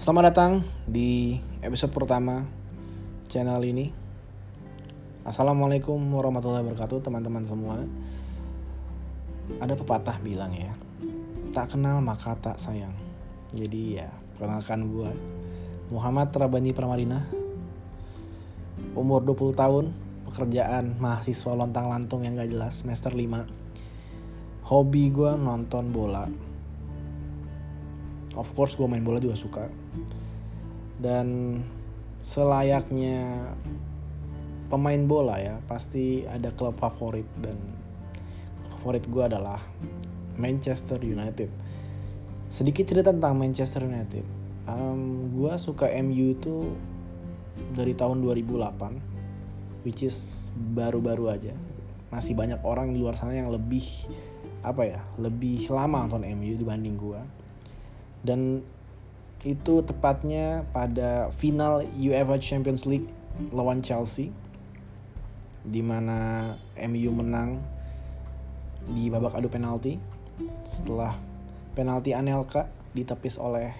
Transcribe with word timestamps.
Selamat 0.00 0.32
datang 0.32 0.64
di 0.88 1.36
episode 1.60 1.92
pertama 1.92 2.48
channel 3.28 3.60
ini. 3.68 3.92
Assalamualaikum 5.28 6.00
warahmatullahi 6.00 6.64
wabarakatuh 6.64 7.04
teman-teman 7.04 7.44
semua. 7.44 7.84
Ada 9.60 9.76
pepatah 9.76 10.16
bilang 10.24 10.56
ya, 10.56 10.72
tak 11.52 11.76
kenal 11.76 12.00
maka 12.00 12.32
tak 12.40 12.56
sayang. 12.56 12.96
Jadi 13.52 14.00
ya, 14.00 14.08
perkenalkan 14.40 14.88
gue 14.88 15.12
Muhammad 15.92 16.32
Rabani 16.32 16.72
Pramadina. 16.72 17.28
Umur 18.96 19.20
20 19.20 19.52
tahun, 19.52 19.92
pekerjaan 20.32 20.96
mahasiswa 20.96 21.52
lontang-lantung 21.52 22.24
yang 22.24 22.40
gak 22.40 22.48
jelas, 22.48 22.80
semester 22.80 23.12
5. 23.12 24.64
Hobi 24.64 25.12
gue 25.12 25.36
nonton 25.36 25.92
bola, 25.92 26.24
of 28.40 28.48
course 28.56 28.80
gue 28.80 28.88
main 28.88 29.04
bola 29.04 29.20
juga 29.20 29.36
suka. 29.36 29.68
Dan 30.96 31.60
selayaknya 32.24 33.52
pemain 34.72 35.02
bola 35.04 35.36
ya 35.36 35.56
pasti 35.68 36.24
ada 36.24 36.48
klub 36.56 36.80
favorit 36.80 37.28
dan 37.44 37.56
favorit 38.76 39.04
gue 39.04 39.24
adalah 39.24 39.60
Manchester 40.40 40.96
United. 41.04 41.52
Sedikit 42.48 42.88
cerita 42.88 43.12
tentang 43.12 43.36
Manchester 43.36 43.84
United. 43.84 44.24
Um, 44.64 45.28
gue 45.36 45.52
suka 45.60 45.92
MU 46.00 46.32
itu 46.32 46.72
dari 47.76 47.92
tahun 47.92 48.24
2008 48.24 49.84
which 49.84 50.00
is 50.00 50.48
baru-baru 50.72 51.28
aja. 51.28 51.54
Masih 52.08 52.34
banyak 52.34 52.60
orang 52.64 52.96
di 52.96 53.04
luar 53.04 53.14
sana 53.14 53.36
yang 53.36 53.52
lebih 53.52 53.84
apa 54.60 54.84
ya 54.84 55.00
lebih 55.16 55.72
lama 55.72 56.04
nonton 56.04 56.20
MU 56.36 56.52
dibanding 56.60 57.00
gue 57.00 57.20
dan 58.26 58.60
itu 59.40 59.80
tepatnya 59.80 60.68
pada 60.76 61.32
final 61.32 61.80
UEFA 61.96 62.36
Champions 62.36 62.84
League 62.84 63.08
lawan 63.56 63.80
Chelsea 63.80 64.28
di 65.64 65.80
mana 65.80 66.52
MU 66.76 67.10
menang 67.12 67.60
di 68.88 69.08
babak 69.08 69.36
adu 69.36 69.48
penalti 69.48 69.96
setelah 70.64 71.16
penalti 71.72 72.12
Anelka 72.16 72.68
ditepis 72.92 73.40
oleh 73.40 73.72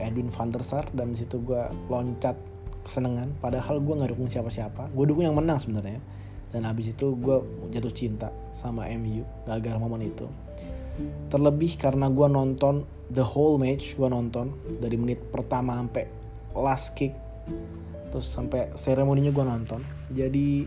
Edwin 0.00 0.32
van 0.32 0.52
der 0.52 0.64
Sar 0.64 0.88
dan 0.92 1.12
di 1.12 1.20
situ 1.20 1.40
gue 1.44 1.62
loncat 1.88 2.36
kesenangan. 2.84 3.34
Padahal 3.38 3.78
gue 3.82 3.94
nggak 3.94 4.16
dukung 4.16 4.30
siapa-siapa. 4.30 4.88
Gue 4.94 5.04
dukung 5.04 5.26
yang 5.26 5.36
menang 5.36 5.60
sebenarnya. 5.60 6.00
Dan 6.50 6.64
habis 6.64 6.94
itu 6.94 7.12
gue 7.18 7.36
jatuh 7.74 7.92
cinta 7.92 8.32
sama 8.54 8.88
MU 8.96 9.26
gara-gara 9.44 9.76
momen 9.76 10.08
itu 10.08 10.24
terlebih 11.28 11.76
karena 11.76 12.08
gue 12.08 12.28
nonton 12.28 12.84
the 13.12 13.22
whole 13.22 13.60
match 13.60 13.94
gue 13.94 14.08
nonton 14.08 14.50
dari 14.80 14.96
menit 14.98 15.20
pertama 15.30 15.78
sampai 15.78 16.04
last 16.56 16.96
kick 16.96 17.12
terus 18.10 18.32
sampai 18.32 18.72
seremoninya 18.74 19.30
gue 19.30 19.44
nonton. 19.44 19.80
Jadi 20.10 20.64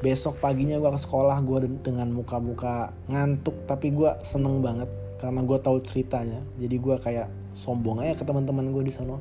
besok 0.00 0.40
paginya 0.40 0.80
gue 0.80 0.90
ke 0.96 1.00
sekolah 1.02 1.36
gue 1.44 1.58
dengan 1.82 2.08
muka-muka 2.14 2.94
ngantuk 3.10 3.68
tapi 3.68 3.92
gue 3.92 4.08
seneng 4.24 4.64
banget 4.64 4.88
karena 5.18 5.42
gue 5.44 5.58
tahu 5.58 5.82
ceritanya. 5.82 6.40
Jadi 6.56 6.76
gue 6.78 6.96
kayak 7.00 7.28
sombong 7.52 8.00
aja 8.00 8.16
ke 8.16 8.24
teman-teman 8.24 8.70
gue 8.70 8.86
di 8.86 8.92
sana. 8.94 9.18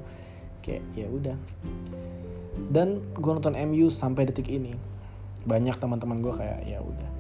Kayak 0.62 0.84
ya 0.94 1.08
udah. 1.10 1.38
Dan 2.70 3.02
gue 3.18 3.32
nonton 3.34 3.56
MU 3.56 3.90
sampai 3.90 4.30
detik 4.30 4.48
ini. 4.48 4.72
Banyak 5.48 5.80
teman-teman 5.80 6.22
gue 6.22 6.34
kayak 6.36 6.68
ya 6.68 6.84
udah 6.84 7.19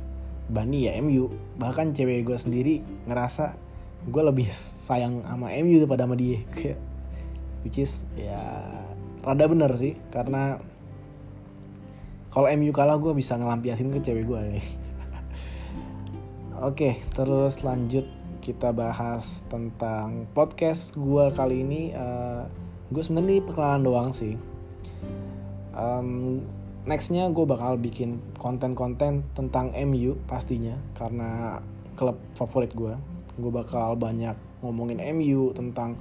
Bani 0.50 0.90
ya 0.90 0.98
MU 1.02 1.30
bahkan 1.62 1.94
cewek 1.94 2.26
gue 2.26 2.38
sendiri 2.38 2.82
ngerasa 3.06 3.54
gue 4.10 4.24
lebih 4.26 4.50
sayang 4.50 5.22
sama 5.22 5.54
MU 5.62 5.86
daripada 5.86 6.10
sama 6.10 6.18
dia. 6.18 6.42
Which 7.64 7.78
is 7.78 8.04
ya 8.18 8.42
rada 9.22 9.46
bener 9.46 9.70
sih. 9.78 9.94
Karena 10.10 10.58
kalau 12.34 12.50
MU 12.58 12.74
kalah 12.74 12.98
gue 12.98 13.14
bisa 13.14 13.38
ngelampiasin 13.38 13.94
ke 13.94 14.00
cewek 14.06 14.26
gue 14.30 14.42
oke 16.70 16.90
terus 17.18 17.66
lanjut 17.66 18.06
kita 18.40 18.70
bahas 18.74 19.46
tentang 19.52 20.26
podcast 20.34 20.98
gue 20.98 21.30
kali 21.38 21.62
ini. 21.62 21.94
Uh, 21.94 22.50
gue 22.90 23.04
sebenarnya 23.06 23.46
perkenalan 23.46 23.84
doang 23.86 24.10
sih. 24.10 24.34
Um, 25.78 26.42
nextnya 26.88 27.28
gue 27.32 27.44
bakal 27.44 27.76
bikin 27.76 28.24
konten-konten 28.40 29.28
tentang 29.36 29.76
MU 29.88 30.16
pastinya 30.30 30.80
karena 30.96 31.60
klub 32.00 32.16
favorit 32.36 32.72
gue 32.72 32.96
gue 33.40 33.52
bakal 33.52 34.00
banyak 34.00 34.36
ngomongin 34.64 35.00
MU 35.16 35.52
tentang 35.56 35.96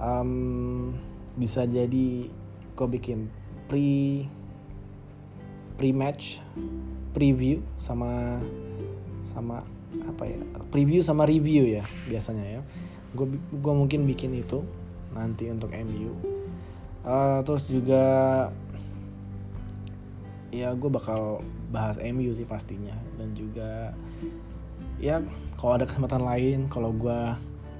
um, 0.00 0.92
bisa 1.36 1.64
jadi 1.68 2.28
gue 2.76 2.88
bikin 2.88 3.28
pre 3.68 4.24
pre 5.76 5.92
match 5.92 6.40
preview 7.12 7.60
sama 7.76 8.40
sama 9.28 9.64
apa 10.08 10.24
ya 10.28 10.40
preview 10.68 11.00
sama 11.00 11.24
review 11.24 11.80
ya 11.80 11.84
biasanya 12.08 12.60
ya. 12.60 12.62
Gue 13.16 13.32
gue 13.36 13.72
mungkin 13.72 14.04
bikin 14.04 14.36
itu 14.36 14.60
nanti 15.16 15.48
untuk 15.48 15.72
MU 15.72 16.12
uh, 17.06 17.40
terus 17.46 17.64
juga 17.70 18.04
ya 20.54 20.70
gue 20.74 20.90
bakal 20.90 21.42
bahas 21.70 21.98
MU 22.00 22.30
sih 22.34 22.46
pastinya. 22.46 22.94
Dan 23.18 23.34
juga 23.34 23.94
ya 24.96 25.20
kalau 25.58 25.76
ada 25.76 25.84
kesempatan 25.84 26.22
lain 26.24 26.58
kalau 26.72 26.92
gue 26.94 27.20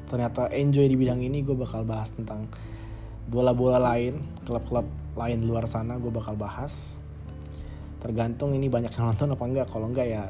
ternyata 0.06 0.52
enjoy 0.54 0.86
di 0.86 0.94
bidang 0.94 1.18
ini 1.24 1.42
gue 1.42 1.56
bakal 1.56 1.82
bahas 1.82 2.12
tentang 2.12 2.46
bola-bola 3.26 3.82
lain 3.82 4.22
klub-klub 4.46 4.86
lain 5.18 5.42
luar 5.48 5.66
sana 5.66 5.98
gue 5.98 6.10
bakal 6.10 6.38
bahas. 6.38 6.98
Tergantung 8.02 8.54
ini 8.54 8.70
banyak 8.70 8.92
yang 8.94 9.06
nonton 9.12 9.34
apa 9.34 9.44
enggak. 9.46 9.66
Kalau 9.70 9.86
enggak 9.90 10.06
ya 10.06 10.24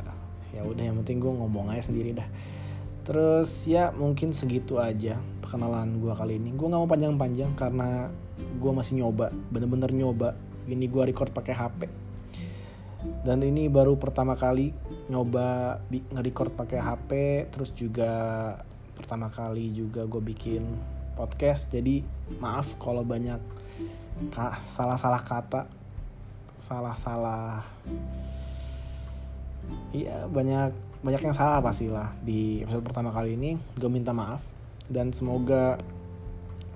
ya 0.55 0.65
udah 0.65 0.85
yang 0.89 0.97
penting 1.05 1.21
gue 1.21 1.33
ngomong 1.33 1.73
aja 1.73 1.89
sendiri 1.93 2.17
dah. 2.17 2.29
Terus 3.07 3.71
ya 3.71 3.95
mungkin 3.95 4.35
segitu 4.35 4.83
aja 4.83 5.15
perkenalan 5.39 6.03
gue 6.03 6.11
kali 6.11 6.43
ini. 6.43 6.51
Gue 6.59 6.67
nggak 6.67 6.81
mau 6.83 6.91
panjang-panjang 6.91 7.55
karena 7.55 8.11
gue 8.59 8.73
masih 8.75 8.99
nyoba 8.99 9.31
bener-bener 9.53 9.95
nyoba. 9.95 10.35
Ini 10.67 10.91
gue 10.91 11.03
record 11.07 11.31
pakai 11.31 11.55
HP 11.55 12.06
dan 13.23 13.43
ini 13.45 13.69
baru 13.69 13.99
pertama 13.99 14.35
kali 14.35 14.73
nyoba 15.13 15.79
nge-record 15.91 16.55
pakai 16.57 16.79
HP 16.81 17.11
terus 17.53 17.71
juga 17.77 18.13
pertama 18.97 19.29
kali 19.29 19.71
juga 19.77 20.09
gue 20.09 20.23
bikin 20.25 20.65
podcast. 21.17 21.69
Jadi 21.69 22.01
maaf 22.41 22.77
kalau 22.81 23.05
banyak 23.05 23.39
salah-salah 24.73 25.21
kata 25.21 25.69
salah-salah 26.57 27.69
iya 29.93 30.25
banyak 30.25 30.73
banyak 31.05 31.21
yang 31.21 31.37
salah 31.37 31.61
pastilah 31.61 32.17
di 32.25 32.65
episode 32.65 32.85
pertama 32.85 33.13
kali 33.13 33.37
ini. 33.37 33.61
Gue 33.77 33.93
minta 33.93 34.17
maaf 34.17 34.41
dan 34.89 35.13
semoga 35.13 35.77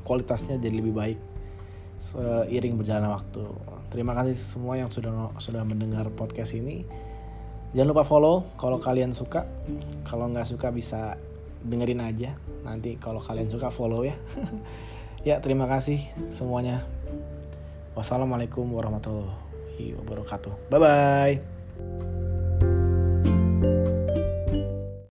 kualitasnya 0.05 0.61
jadi 0.61 0.77
lebih 0.83 0.95
baik 0.97 1.30
seiring 2.01 2.81
berjalan 2.81 3.13
waktu 3.13 3.45
Terima 3.91 4.15
kasih 4.15 4.39
semua 4.39 4.79
yang 4.79 4.87
sudah 4.87 5.35
sudah 5.43 5.67
mendengar 5.67 6.07
podcast 6.15 6.55
ini. 6.55 6.87
Jangan 7.75 7.91
lupa 7.91 8.07
follow 8.07 8.47
kalau 8.55 8.79
kalian 8.79 9.11
suka. 9.11 9.51
Kalau 10.07 10.31
nggak 10.31 10.47
suka 10.47 10.71
bisa 10.71 11.19
dengerin 11.67 11.99
aja. 11.99 12.39
Nanti 12.63 12.95
kalau 13.03 13.19
kalian 13.19 13.51
suka 13.51 13.75
follow 13.75 14.07
ya. 14.07 14.15
ya 15.29 15.43
terima 15.43 15.67
kasih 15.67 15.99
semuanya. 16.31 16.87
Wassalamualaikum 17.99 18.63
warahmatullahi 18.71 19.99
wabarakatuh. 19.99 20.71
Bye 20.71 20.79
bye. 20.79 21.35